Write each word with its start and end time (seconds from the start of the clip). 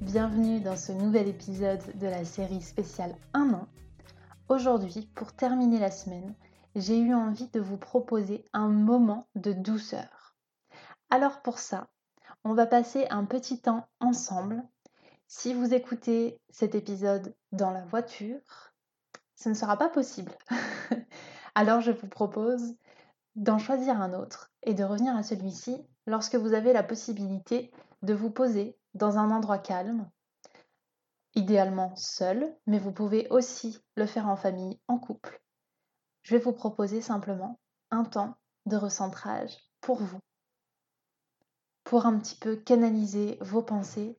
bienvenue 0.00 0.60
dans 0.60 0.76
ce 0.76 0.92
nouvel 0.92 1.26
épisode 1.26 1.82
de 1.98 2.06
la 2.06 2.24
série 2.24 2.62
spéciale 2.62 3.16
1 3.34 3.52
an. 3.52 3.66
Aujourd'hui, 4.48 5.10
pour 5.14 5.32
terminer 5.32 5.80
la 5.80 5.90
semaine, 5.90 6.34
j'ai 6.76 6.98
eu 6.98 7.14
envie 7.14 7.48
de 7.48 7.58
vous 7.58 7.76
proposer 7.76 8.44
un 8.52 8.68
moment 8.68 9.26
de 9.34 9.52
douceur. 9.52 10.36
Alors 11.10 11.42
pour 11.42 11.58
ça, 11.58 11.88
on 12.44 12.54
va 12.54 12.66
passer 12.66 13.06
un 13.10 13.24
petit 13.24 13.60
temps 13.60 13.88
ensemble. 13.98 14.62
Si 15.26 15.52
vous 15.52 15.74
écoutez 15.74 16.40
cet 16.48 16.76
épisode 16.76 17.34
dans 17.50 17.70
la 17.70 17.84
voiture, 17.84 18.40
ce 19.34 19.48
ne 19.48 19.54
sera 19.54 19.76
pas 19.76 19.88
possible. 19.88 20.32
Alors 21.56 21.80
je 21.80 21.92
vous 21.92 22.08
propose 22.08 22.76
d'en 23.34 23.58
choisir 23.58 24.00
un 24.00 24.14
autre 24.14 24.52
et 24.62 24.74
de 24.74 24.84
revenir 24.84 25.16
à 25.16 25.24
celui-ci 25.24 25.76
lorsque 26.06 26.36
vous 26.36 26.54
avez 26.54 26.72
la 26.72 26.84
possibilité 26.84 27.72
de 28.02 28.14
vous 28.14 28.30
poser 28.30 28.77
dans 28.94 29.18
un 29.18 29.30
endroit 29.30 29.58
calme, 29.58 30.10
idéalement 31.34 31.94
seul, 31.96 32.56
mais 32.66 32.78
vous 32.78 32.92
pouvez 32.92 33.28
aussi 33.30 33.78
le 33.94 34.06
faire 34.06 34.28
en 34.28 34.36
famille, 34.36 34.80
en 34.88 34.98
couple. 34.98 35.40
Je 36.22 36.36
vais 36.36 36.42
vous 36.42 36.52
proposer 36.52 37.00
simplement 37.00 37.60
un 37.90 38.04
temps 38.04 38.36
de 38.66 38.76
recentrage 38.76 39.56
pour 39.80 39.98
vous, 39.98 40.20
pour 41.84 42.06
un 42.06 42.18
petit 42.18 42.36
peu 42.36 42.56
canaliser 42.56 43.38
vos 43.40 43.62
pensées 43.62 44.18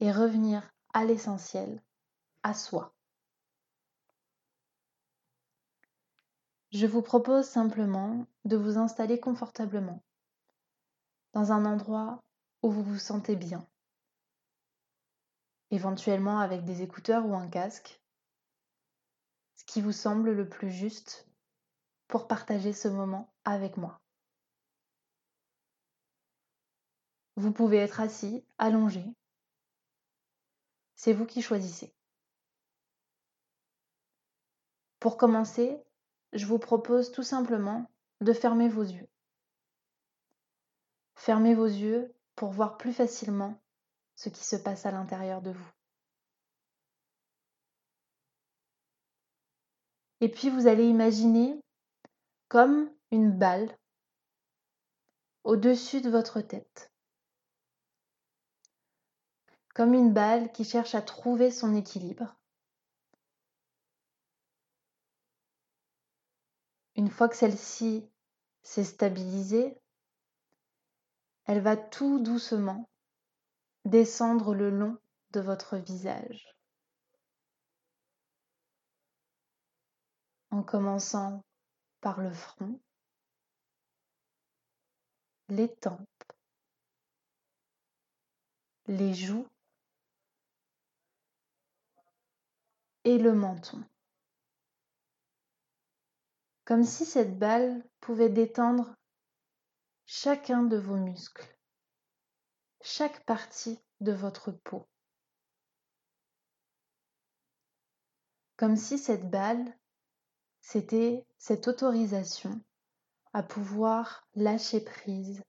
et 0.00 0.12
revenir 0.12 0.70
à 0.92 1.04
l'essentiel, 1.04 1.82
à 2.42 2.54
soi. 2.54 2.94
Je 6.70 6.86
vous 6.86 7.00
propose 7.00 7.46
simplement 7.46 8.26
de 8.44 8.56
vous 8.56 8.76
installer 8.76 9.18
confortablement 9.18 10.02
dans 11.32 11.50
un 11.52 11.64
endroit 11.64 12.22
où 12.62 12.70
vous 12.70 12.82
vous 12.82 12.98
sentez 12.98 13.36
bien, 13.36 13.66
éventuellement 15.70 16.40
avec 16.40 16.64
des 16.64 16.82
écouteurs 16.82 17.26
ou 17.26 17.34
un 17.34 17.48
casque, 17.48 18.00
ce 19.56 19.64
qui 19.64 19.80
vous 19.80 19.92
semble 19.92 20.32
le 20.32 20.48
plus 20.48 20.70
juste 20.70 21.28
pour 22.06 22.26
partager 22.26 22.72
ce 22.72 22.88
moment 22.88 23.32
avec 23.44 23.76
moi. 23.76 24.00
Vous 27.36 27.52
pouvez 27.52 27.76
être 27.76 28.00
assis, 28.00 28.44
allongé. 28.58 29.04
C'est 30.96 31.12
vous 31.12 31.26
qui 31.26 31.42
choisissez. 31.42 31.94
Pour 34.98 35.16
commencer, 35.16 35.80
je 36.32 36.46
vous 36.46 36.58
propose 36.58 37.12
tout 37.12 37.22
simplement 37.22 37.88
de 38.20 38.32
fermer 38.32 38.68
vos 38.68 38.82
yeux. 38.82 39.08
Fermez 41.14 41.54
vos 41.54 41.66
yeux 41.66 42.12
pour 42.34 42.50
voir 42.50 42.76
plus 42.76 42.92
facilement 42.92 43.60
ce 44.18 44.28
qui 44.28 44.44
se 44.44 44.56
passe 44.56 44.84
à 44.84 44.90
l'intérieur 44.90 45.40
de 45.40 45.52
vous. 45.52 45.70
Et 50.20 50.28
puis 50.28 50.50
vous 50.50 50.66
allez 50.66 50.84
imaginer 50.88 51.60
comme 52.48 52.92
une 53.12 53.30
balle 53.30 53.78
au-dessus 55.44 56.00
de 56.00 56.10
votre 56.10 56.40
tête. 56.40 56.92
Comme 59.76 59.94
une 59.94 60.12
balle 60.12 60.50
qui 60.50 60.64
cherche 60.64 60.96
à 60.96 61.02
trouver 61.02 61.52
son 61.52 61.76
équilibre. 61.76 62.34
Une 66.96 67.08
fois 67.08 67.28
que 67.28 67.36
celle-ci 67.36 68.10
s'est 68.62 68.82
stabilisée, 68.82 69.80
elle 71.44 71.60
va 71.60 71.76
tout 71.76 72.18
doucement 72.18 72.88
descendre 73.88 74.54
le 74.54 74.70
long 74.70 74.98
de 75.30 75.40
votre 75.40 75.76
visage. 75.76 76.46
En 80.50 80.62
commençant 80.62 81.44
par 82.00 82.20
le 82.20 82.32
front, 82.32 82.80
les 85.48 85.74
tempes, 85.74 86.32
les 88.86 89.14
joues 89.14 89.48
et 93.04 93.18
le 93.18 93.32
menton. 93.32 93.82
Comme 96.64 96.84
si 96.84 97.06
cette 97.06 97.38
balle 97.38 97.82
pouvait 98.00 98.28
détendre 98.28 98.94
chacun 100.04 100.62
de 100.62 100.76
vos 100.76 100.96
muscles, 100.96 101.57
chaque 102.90 103.22
partie 103.26 103.78
de 104.00 104.12
votre 104.12 104.50
peau. 104.50 104.88
Comme 108.56 108.76
si 108.76 108.98
cette 108.98 109.28
balle 109.28 109.76
c'était 110.62 111.26
cette 111.36 111.68
autorisation 111.68 112.58
à 113.34 113.42
pouvoir 113.42 114.26
lâcher 114.34 114.80
prise 114.80 115.42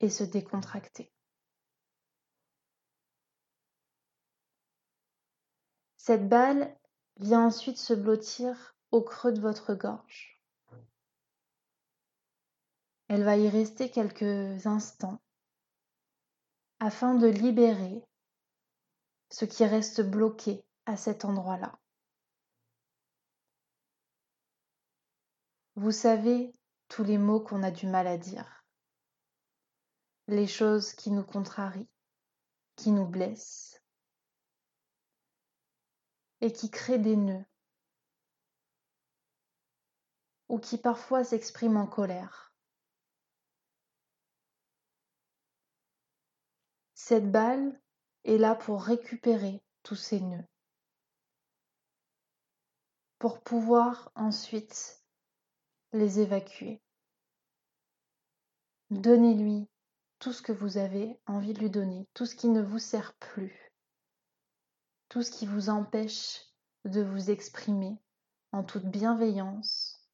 et 0.00 0.10
se 0.10 0.22
décontracter. 0.22 1.10
Cette 5.96 6.28
balle 6.28 6.78
vient 7.16 7.46
ensuite 7.46 7.78
se 7.78 7.94
blottir 7.94 8.76
au 8.90 9.02
creux 9.02 9.32
de 9.32 9.40
votre 9.40 9.74
gorge. 9.74 10.42
Elle 13.08 13.24
va 13.24 13.38
y 13.38 13.48
rester 13.48 13.90
quelques 13.90 14.66
instants 14.66 15.22
afin 16.80 17.14
de 17.14 17.26
libérer 17.26 18.02
ce 19.30 19.44
qui 19.44 19.64
reste 19.64 20.00
bloqué 20.00 20.64
à 20.86 20.96
cet 20.96 21.24
endroit-là. 21.24 21.78
Vous 25.74 25.92
savez 25.92 26.52
tous 26.88 27.04
les 27.04 27.18
mots 27.18 27.40
qu'on 27.40 27.62
a 27.62 27.70
du 27.70 27.86
mal 27.86 28.06
à 28.06 28.16
dire, 28.16 28.64
les 30.26 30.46
choses 30.46 30.92
qui 30.94 31.10
nous 31.10 31.24
contrarient, 31.24 31.88
qui 32.76 32.90
nous 32.90 33.06
blessent 33.06 33.80
et 36.40 36.52
qui 36.52 36.70
créent 36.70 36.98
des 36.98 37.16
nœuds 37.16 37.44
ou 40.48 40.58
qui 40.58 40.78
parfois 40.78 41.24
s'expriment 41.24 41.76
en 41.76 41.86
colère. 41.86 42.47
Cette 47.08 47.32
balle 47.32 47.80
est 48.24 48.36
là 48.36 48.54
pour 48.54 48.82
récupérer 48.82 49.62
tous 49.82 49.96
ces 49.96 50.20
nœuds, 50.20 50.44
pour 53.18 53.40
pouvoir 53.40 54.12
ensuite 54.14 55.02
les 55.94 56.20
évacuer. 56.20 56.82
Donnez-lui 58.90 59.70
tout 60.18 60.34
ce 60.34 60.42
que 60.42 60.52
vous 60.52 60.76
avez 60.76 61.18
envie 61.24 61.54
de 61.54 61.60
lui 61.60 61.70
donner, 61.70 62.06
tout 62.12 62.26
ce 62.26 62.36
qui 62.36 62.48
ne 62.48 62.60
vous 62.60 62.78
sert 62.78 63.14
plus, 63.14 63.72
tout 65.08 65.22
ce 65.22 65.30
qui 65.30 65.46
vous 65.46 65.70
empêche 65.70 66.42
de 66.84 67.00
vous 67.00 67.30
exprimer 67.30 67.96
en 68.52 68.62
toute 68.62 68.84
bienveillance 68.84 70.06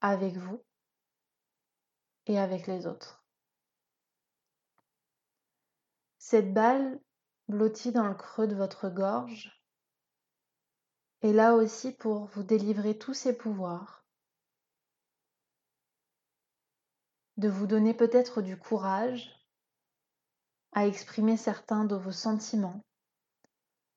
avec 0.00 0.34
vous 0.38 0.64
et 2.24 2.38
avec 2.38 2.66
les 2.66 2.86
autres. 2.86 3.25
Cette 6.28 6.52
balle 6.52 7.00
blottie 7.46 7.92
dans 7.92 8.08
le 8.08 8.14
creux 8.16 8.48
de 8.48 8.56
votre 8.56 8.88
gorge 8.88 9.62
est 11.22 11.32
là 11.32 11.54
aussi 11.54 11.92
pour 11.92 12.24
vous 12.24 12.42
délivrer 12.42 12.98
tous 12.98 13.14
ses 13.14 13.38
pouvoirs, 13.38 14.04
de 17.36 17.48
vous 17.48 17.68
donner 17.68 17.94
peut-être 17.94 18.42
du 18.42 18.58
courage 18.58 19.40
à 20.72 20.88
exprimer 20.88 21.36
certains 21.36 21.84
de 21.84 21.94
vos 21.94 22.10
sentiments, 22.10 22.84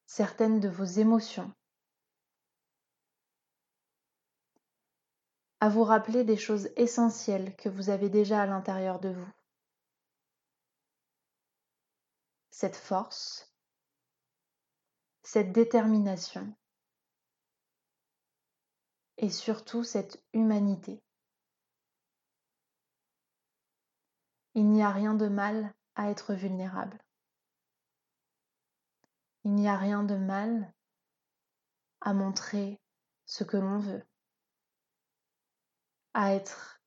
certaines 0.06 0.60
de 0.60 0.70
vos 0.70 0.86
émotions, 0.86 1.52
à 5.62 5.70
vous 5.70 5.84
rappeler 5.84 6.24
des 6.24 6.38
choses 6.38 6.70
essentielles 6.76 7.56
que 7.56 7.70
vous 7.70 7.90
avez 7.90 8.10
déjà 8.10 8.44
à 8.44 8.46
l'intérieur 8.46 9.00
de 9.00 9.10
vous. 9.10 9.39
Cette 12.62 12.76
force, 12.76 13.56
cette 15.24 15.54
détermination 15.54 16.54
et 19.16 19.30
surtout 19.30 19.86
cette 19.86 20.22
humanité. 20.34 21.02
Il 24.56 24.68
n'y 24.68 24.84
a 24.84 24.92
rien 24.92 25.14
de 25.14 25.30
mal 25.30 25.74
à 25.96 26.10
être 26.10 26.34
vulnérable. 26.34 27.02
Il 29.46 29.56
n'y 29.56 29.70
a 29.70 29.78
rien 29.78 30.04
de 30.04 30.18
mal 30.18 30.74
à 32.02 32.12
montrer 32.12 32.82
ce 33.26 33.46
que 33.46 33.56
l'on 33.56 33.80
veut, 33.80 34.06
à 36.14 36.34
être 36.34 36.82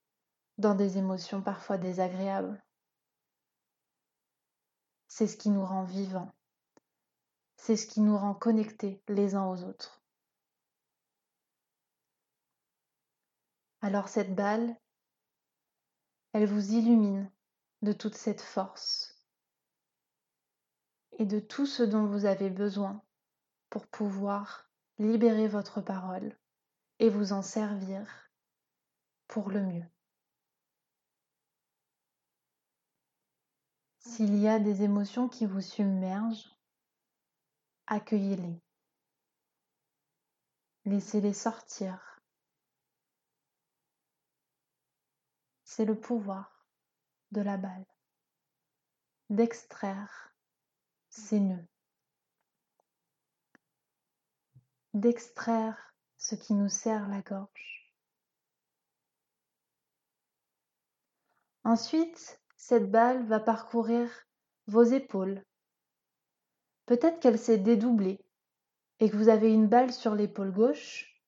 dans 0.59 0.75
des 0.75 0.99
émotions 0.99 1.41
parfois 1.41 1.79
désagréables. 1.79 2.63
C'est 5.15 5.27
ce 5.27 5.37
qui 5.37 5.51
nous 5.51 5.63
rend 5.63 5.85
vivants, 5.85 6.33
c'est 7.59 7.77
ce 7.77 7.87
qui 7.87 8.01
nous 8.01 8.17
rend 8.17 8.33
connectés 8.33 9.03
les 9.09 9.35
uns 9.35 9.45
aux 9.45 9.63
autres. 9.63 10.03
Alors 13.83 14.09
cette 14.09 14.35
balle, 14.35 14.75
elle 16.33 16.47
vous 16.47 16.73
illumine 16.73 17.31
de 17.83 17.93
toute 17.93 18.15
cette 18.15 18.41
force 18.41 19.23
et 21.19 21.27
de 21.27 21.41
tout 21.41 21.67
ce 21.67 21.83
dont 21.83 22.07
vous 22.07 22.25
avez 22.25 22.49
besoin 22.49 23.05
pour 23.69 23.87
pouvoir 23.89 24.71
libérer 24.97 25.47
votre 25.47 25.83
parole 25.83 26.35
et 27.01 27.11
vous 27.11 27.35
en 27.35 27.43
servir 27.43 28.31
pour 29.29 29.51
le 29.51 29.61
mieux. 29.61 29.92
S'il 34.05 34.37
y 34.37 34.49
a 34.49 34.59
des 34.59 34.83
émotions 34.83 35.29
qui 35.29 35.47
vous 35.47 35.61
submergent, 35.61 36.57
accueillez-les. 37.87 38.61
Laissez-les 40.85 41.33
sortir. 41.33 42.21
C'est 45.65 45.85
le 45.85 45.99
pouvoir 45.99 46.67
de 47.31 47.41
la 47.41 47.57
balle 47.57 47.87
d'extraire 49.31 50.35
ces 51.09 51.41
nœuds, 51.41 51.69
d'extraire 54.93 55.95
ce 56.19 56.35
qui 56.35 56.53
nous 56.53 56.69
serre 56.69 57.09
la 57.09 57.23
gorge. 57.23 57.95
Ensuite, 61.65 62.42
cette 62.63 62.93
balle 62.93 63.27
va 63.27 63.41
parcourir 63.41 64.09
vos 64.69 64.85
épaules. 64.85 65.45
Peut-être 66.87 67.19
qu'elle 67.19 67.37
s'est 67.37 67.59
dédoublée 67.59 68.25
et 69.01 69.11
que 69.11 69.17
vous 69.17 69.29
avez 69.29 69.53
une 69.53 69.67
balle 69.67 69.93
sur 69.93 70.15
l'épaule 70.15 70.53
gauche 70.53 71.21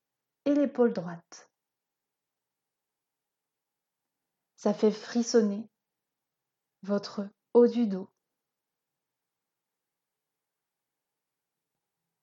et 0.45 0.55
l'épaule 0.55 0.93
droite. 0.93 1.51
Ça 4.55 4.73
fait 4.73 4.93
frissonner 4.93 5.69
votre 6.83 7.29
haut 7.53 7.67
du 7.67 7.89
dos. 7.89 8.09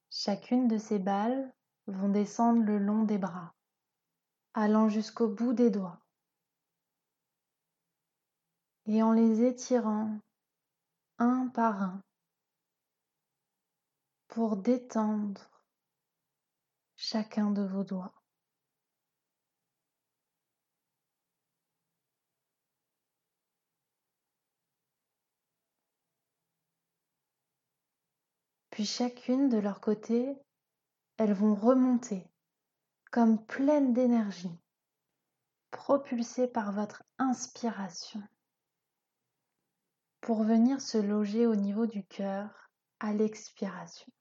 Chacune 0.10 0.70
de 0.70 0.78
ces 0.78 1.00
balles 1.00 1.54
vont 1.88 2.08
descendre 2.08 2.64
le 2.64 2.78
long 2.78 3.04
des 3.04 3.18
bras, 3.18 3.54
allant 4.54 4.88
jusqu'au 4.88 5.28
bout 5.28 5.52
des 5.52 5.70
doigts 5.70 6.01
et 8.94 9.02
en 9.02 9.14
les 9.14 9.46
étirant 9.46 10.20
un 11.18 11.48
par 11.48 11.82
un 11.82 12.04
pour 14.28 14.58
détendre 14.58 15.50
chacun 16.98 17.52
de 17.52 17.62
vos 17.62 17.86
doigts. 17.86 18.14
Puis 28.72 28.86
chacune 28.86 29.48
de 29.48 29.58
leur 29.58 29.80
côté, 29.80 30.38
elles 31.16 31.34
vont 31.34 31.56
remonter 31.56 32.30
comme 33.10 33.42
pleines 33.46 33.94
d'énergie, 33.94 34.60
propulsées 35.72 36.50
par 36.50 36.74
votre 36.74 37.04
inspiration 37.20 38.22
pour 40.22 40.44
venir 40.44 40.80
se 40.80 40.98
loger 40.98 41.48
au 41.48 41.56
niveau 41.56 41.88
du 41.88 42.06
cœur 42.06 42.70
à 43.00 43.12
l'expiration. 43.14 44.12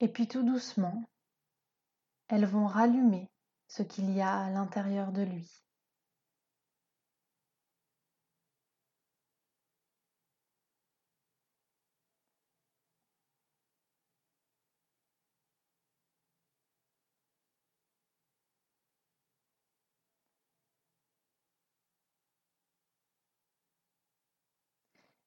Et 0.00 0.08
puis 0.08 0.26
tout 0.26 0.42
doucement, 0.42 1.08
elles 2.28 2.46
vont 2.46 2.66
rallumer 2.66 3.30
ce 3.68 3.82
qu'il 3.82 4.10
y 4.10 4.20
a 4.20 4.38
à 4.38 4.50
l'intérieur 4.50 5.12
de 5.12 5.22
lui. 5.22 5.62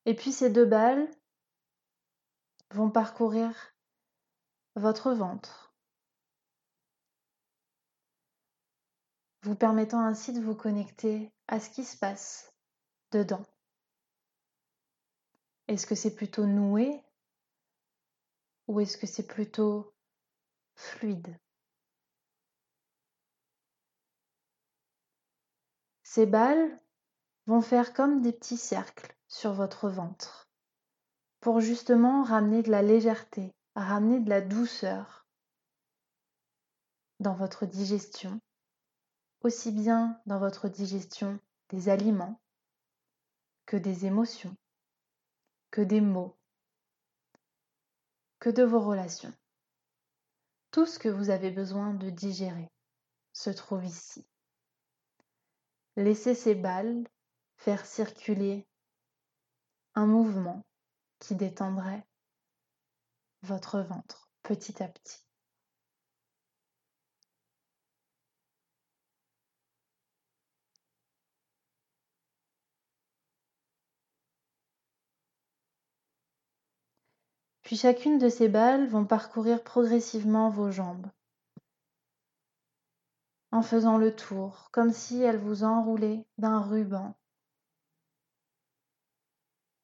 Et 0.08 0.16
puis 0.16 0.32
ces 0.32 0.50
deux 0.50 0.66
balles 0.66 1.12
vont 2.72 2.90
parcourir 2.90 3.76
votre 4.76 5.12
ventre, 5.12 5.74
vous 9.42 9.56
permettant 9.56 10.00
ainsi 10.00 10.32
de 10.32 10.40
vous 10.40 10.56
connecter 10.56 11.34
à 11.50 11.60
ce 11.60 11.70
qui 11.70 11.84
se 11.84 11.98
passe 11.98 12.54
dedans. 13.12 13.44
Est-ce 15.68 15.86
que 15.86 15.96
c'est 15.96 16.16
plutôt 16.16 16.46
noué 16.46 17.04
ou 18.68 18.80
est-ce 18.80 18.96
que 18.96 19.08
c'est 19.08 19.28
plutôt 19.28 19.94
fluide? 20.76 21.38
Ces 26.04 26.26
balles 26.26 26.80
vont 27.46 27.62
faire 27.62 27.94
comme 27.94 28.22
des 28.22 28.32
petits 28.32 28.56
cercles 28.56 29.17
sur 29.28 29.54
votre 29.54 29.90
ventre 29.90 30.48
pour 31.40 31.62
justement 31.62 32.24
ramener 32.24 32.64
de 32.64 32.72
la 32.72 32.82
légèreté, 32.82 33.54
ramener 33.76 34.20
de 34.20 34.30
la 34.30 34.42
douceur 34.42 35.28
dans 37.20 37.34
votre 37.34 37.66
digestion, 37.66 38.40
aussi 39.42 39.72
bien 39.72 40.20
dans 40.26 40.40
votre 40.40 40.68
digestion 40.68 41.40
des 41.70 41.90
aliments 41.90 42.40
que 43.66 43.78
des 43.78 44.06
émotions, 44.06 44.56
que 45.72 45.82
des 45.82 46.02
mots, 46.02 46.38
que 48.40 48.50
de 48.50 48.64
vos 48.64 48.80
relations. 48.80 49.34
Tout 50.72 50.86
ce 50.86 51.00
que 51.00 51.10
vous 51.10 51.30
avez 51.30 51.52
besoin 51.52 51.94
de 51.94 52.10
digérer 52.10 52.70
se 53.34 53.50
trouve 53.50 53.86
ici. 53.86 54.26
Laissez 55.96 56.36
ces 56.36 56.56
balles 56.56 57.08
faire 57.58 57.86
circuler 57.86 58.68
un 59.98 60.06
mouvement 60.06 60.64
qui 61.18 61.34
détendrait 61.34 62.06
votre 63.42 63.80
ventre 63.80 64.30
petit 64.44 64.84
à 64.84 64.88
petit. 64.88 65.26
Puis 77.64 77.76
chacune 77.76 78.20
de 78.20 78.30
ces 78.30 78.50
balles 78.50 78.88
vont 78.88 79.04
parcourir 79.04 79.64
progressivement 79.64 80.52
vos 80.52 80.70
jambes, 80.70 81.08
en 83.52 83.64
faisant 83.64 83.98
le 83.98 84.16
tour, 84.16 84.70
comme 84.72 84.94
si 84.94 85.24
elles 85.24 85.40
vous 85.40 85.64
enroulaient 85.64 86.28
d'un 86.38 86.62
ruban 86.62 87.18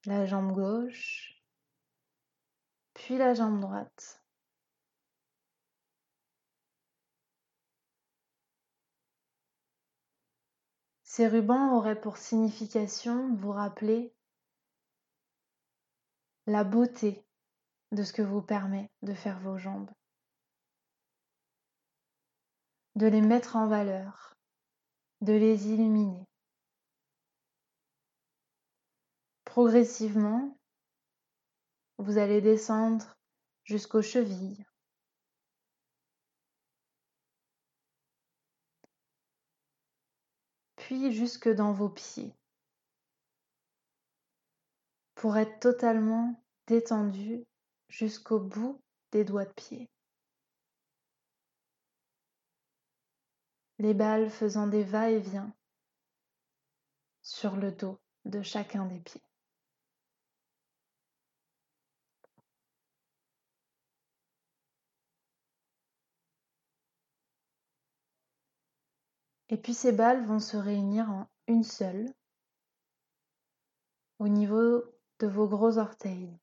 la 0.05 0.25
jambe 0.25 0.53
gauche, 0.53 1.41
puis 2.93 3.17
la 3.17 3.33
jambe 3.33 3.59
droite. 3.59 4.23
Ces 11.03 11.27
rubans 11.27 11.75
auraient 11.75 11.99
pour 11.99 12.17
signification 12.17 13.29
de 13.29 13.37
vous 13.39 13.51
rappeler 13.51 14.15
la 16.47 16.63
beauté 16.63 17.23
de 17.91 18.03
ce 18.03 18.11
que 18.13 18.23
vous 18.23 18.41
permet 18.41 18.89
de 19.03 19.13
faire 19.13 19.39
vos 19.39 19.57
jambes, 19.57 19.91
de 22.95 23.05
les 23.05 23.21
mettre 23.21 23.55
en 23.55 23.67
valeur, 23.67 24.35
de 25.21 25.33
les 25.33 25.67
illuminer. 25.67 26.27
Progressivement, 29.53 30.57
vous 31.99 32.17
allez 32.17 32.41
descendre 32.41 33.15
jusqu'aux 33.63 34.01
chevilles. 34.01 34.65
Puis 40.75 41.13
jusque 41.13 41.49
dans 41.49 41.71
vos 41.71 41.89
pieds. 41.89 42.33
Pour 45.13 45.37
être 45.37 45.59
totalement 45.59 46.43
détendu 46.65 47.45
jusqu'au 47.89 48.39
bout 48.39 48.81
des 49.11 49.23
doigts 49.23 49.45
de 49.45 49.53
pied. 49.53 49.87
Les 53.77 53.93
balles 53.93 54.31
faisant 54.31 54.65
des 54.65 54.83
va-et-vient 54.83 55.55
sur 57.21 57.55
le 57.55 57.71
dos 57.71 57.99
de 58.25 58.41
chacun 58.41 58.87
des 58.87 58.99
pieds. 58.99 59.21
Et 69.53 69.57
puis 69.57 69.75
ces 69.75 69.91
balles 69.91 70.25
vont 70.25 70.39
se 70.39 70.57
réunir 70.57 71.11
en 71.11 71.29
une 71.45 71.63
seule 71.63 72.11
au 74.17 74.27
niveau 74.27 74.83
de 75.19 75.27
vos 75.27 75.47
gros 75.47 75.77
orteils. 75.77 76.35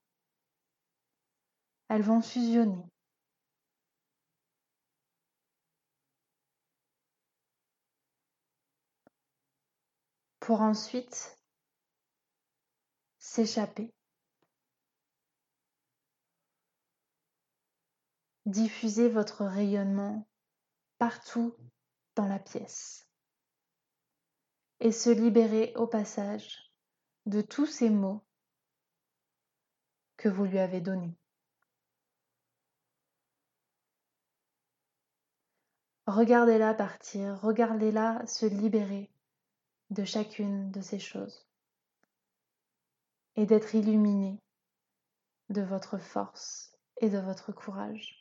Elles 1.89 2.03
vont 2.03 2.21
fusionner. 2.21 2.85
Pour 10.39 10.61
ensuite 10.61 11.37
s'échapper. 13.19 13.93
Diffuser 18.45 19.09
votre 19.09 19.43
rayonnement 19.43 20.25
partout 20.97 21.53
la 22.27 22.39
pièce 22.39 23.07
et 24.79 24.91
se 24.91 25.09
libérer 25.09 25.73
au 25.75 25.87
passage 25.87 26.71
de 27.25 27.41
tous 27.41 27.67
ces 27.67 27.89
mots 27.89 28.23
que 30.17 30.29
vous 30.29 30.45
lui 30.45 30.59
avez 30.59 30.81
donnés. 30.81 31.15
Regardez-la 36.07 36.73
partir, 36.73 37.39
regardez-la 37.41 38.25
se 38.25 38.45
libérer 38.45 39.09
de 39.91 40.03
chacune 40.03 40.71
de 40.71 40.81
ces 40.81 40.99
choses 40.99 41.47
et 43.35 43.45
d'être 43.45 43.75
illuminée 43.75 44.39
de 45.49 45.61
votre 45.61 45.97
force 45.97 46.75
et 46.97 47.09
de 47.09 47.19
votre 47.19 47.51
courage. 47.51 48.20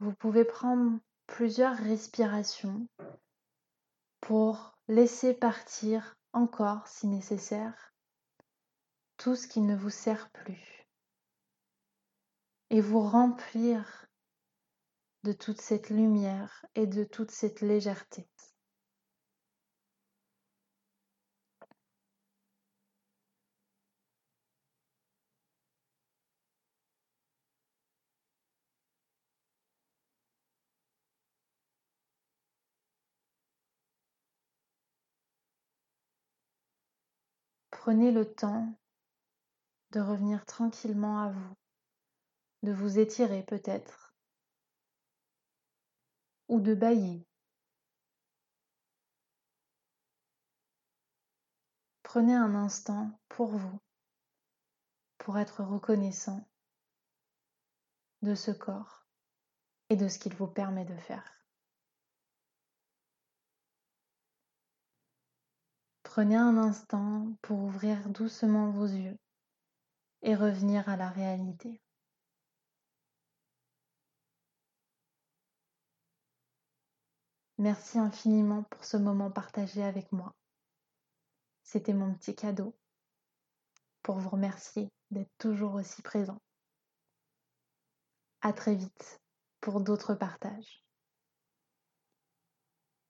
Vous 0.00 0.14
pouvez 0.14 0.44
prendre 0.44 0.98
plusieurs 1.26 1.76
respirations 1.76 2.86
pour 4.20 4.78
laisser 4.86 5.34
partir 5.34 6.16
encore, 6.32 6.86
si 6.86 7.06
nécessaire, 7.08 7.92
tout 9.16 9.34
ce 9.34 9.48
qui 9.48 9.60
ne 9.60 9.74
vous 9.74 9.90
sert 9.90 10.30
plus 10.30 10.86
et 12.70 12.80
vous 12.80 13.00
remplir 13.00 14.06
de 15.24 15.32
toute 15.32 15.60
cette 15.60 15.90
lumière 15.90 16.64
et 16.74 16.86
de 16.86 17.02
toute 17.04 17.30
cette 17.30 17.60
légèreté. 17.60 18.28
Prenez 37.88 38.12
le 38.12 38.30
temps 38.30 38.78
de 39.92 40.00
revenir 40.00 40.44
tranquillement 40.44 41.22
à 41.22 41.30
vous, 41.30 41.56
de 42.62 42.70
vous 42.70 42.98
étirer 42.98 43.42
peut-être, 43.42 44.14
ou 46.48 46.60
de 46.60 46.74
bailler. 46.74 47.26
Prenez 52.02 52.34
un 52.34 52.54
instant 52.54 53.18
pour 53.30 53.56
vous, 53.56 53.80
pour 55.16 55.38
être 55.38 55.64
reconnaissant 55.64 56.46
de 58.20 58.34
ce 58.34 58.50
corps 58.50 59.06
et 59.88 59.96
de 59.96 60.08
ce 60.08 60.18
qu'il 60.18 60.34
vous 60.34 60.46
permet 60.46 60.84
de 60.84 60.96
faire. 60.98 61.37
Prenez 66.18 66.34
un 66.34 66.56
instant 66.56 67.28
pour 67.42 67.60
ouvrir 67.60 68.08
doucement 68.08 68.72
vos 68.72 68.86
yeux 68.86 69.16
et 70.22 70.34
revenir 70.34 70.88
à 70.88 70.96
la 70.96 71.08
réalité. 71.10 71.80
Merci 77.58 78.00
infiniment 78.00 78.64
pour 78.64 78.84
ce 78.84 78.96
moment 78.96 79.30
partagé 79.30 79.84
avec 79.84 80.10
moi. 80.10 80.34
C'était 81.62 81.94
mon 81.94 82.12
petit 82.14 82.34
cadeau 82.34 82.76
pour 84.02 84.18
vous 84.18 84.30
remercier 84.30 84.90
d'être 85.12 85.30
toujours 85.38 85.74
aussi 85.74 86.02
présent. 86.02 86.42
À 88.40 88.52
très 88.52 88.74
vite 88.74 89.20
pour 89.60 89.80
d'autres 89.80 90.16
partages. 90.16 90.87